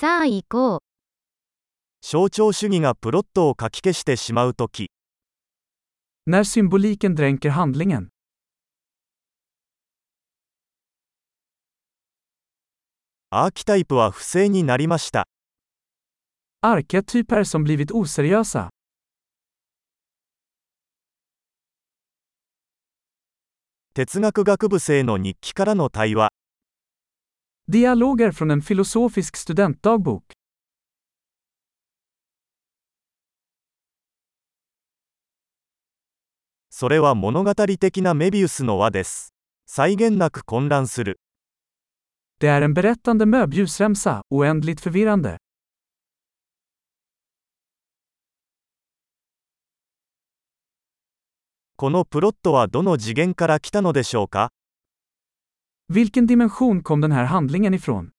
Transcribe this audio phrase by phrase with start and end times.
[0.00, 0.80] さあ行こう。
[2.00, 4.90] 象徴主義がプロットをかき消してしまうとき、
[6.26, 8.08] När symboliken dränker handlingen.
[13.28, 15.28] アーキタイプは不正になりました。
[16.62, 18.70] Arketyper som blivit oseriösa.
[23.92, 26.30] 哲学学部生の日記からの対話。
[27.72, 30.22] Dialoger från en filosofisk studentdagbok.
[36.70, 39.34] それは物語的なメビウスの輪です。
[39.66, 41.20] 際限なく混乱する。
[42.40, 45.36] Det är en berättande möbiusremsa, oändligt förvirrande.
[51.76, 54.50] このプロットはどの次元から来たのでしょうか
[55.89, 58.11] Vilken dimension kom den här handlingen ifrån?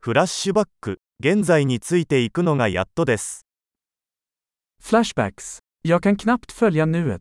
[0.00, 3.46] フラッシュバック、現在についていくのがやっとです。
[4.82, 5.60] Flashbacks.
[5.82, 7.20] Jag kan knappt följa nuet.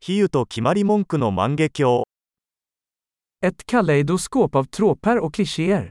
[0.00, 2.04] 比喩と決まり文句の万華鏡。
[3.40, 5.88] Ett kaleidoskop av tråper och klichéer.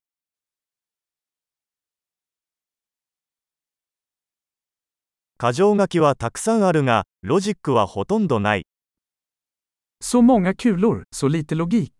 [5.39, 8.67] 箇条書きはたくさんあるが、ロジックはほとんどない。
[10.03, 11.91] Så många kulor, så lite logik.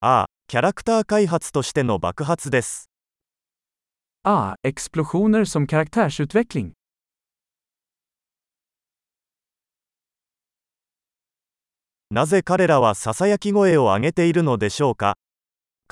[0.00, 2.90] ああ、キャラクター開発としての爆発です。
[4.24, 6.72] Ah, explosioner som karaktärsutveckling.
[12.10, 15.16] なぜ彼らはささやき声を上げているのでしょうか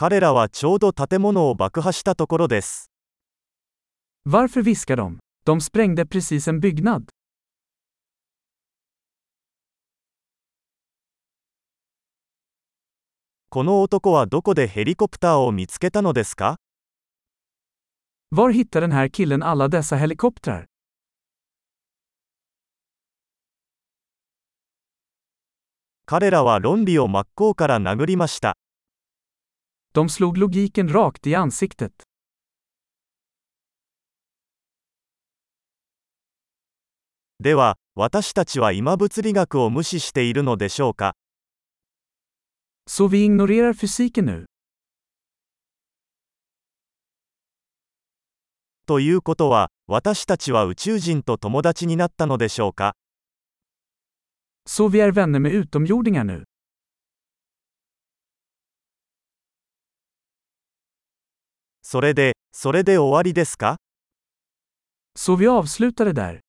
[0.02, 2.90] 彼らはちょうど建物を爆破したところです。
[4.26, 5.18] Varför viskar de?
[5.44, 7.04] De sprängde precis en byggnad.
[13.48, 16.56] この男はどこでヘリコプターを見つけたのですか
[18.34, 20.64] Var hittar den här killen alla dessa helikoptrar?
[26.06, 28.56] 彼らは論理を真っ向から殴りました。
[29.94, 31.92] De slog logiken rakt i ansiktet.
[37.38, 41.14] では、私たちは今物理学を無視しているのでしょうか
[42.88, 44.46] Så vi ignorerar fysiken nu.
[48.86, 52.94] ということは、私たちは宇宙人と友達になったのでしょうか
[54.66, 56.44] Så vi är vänner med utomjordingar nu.
[61.92, 63.76] それで、それで終わりですか
[65.14, 66.40] Så vi avslutade där.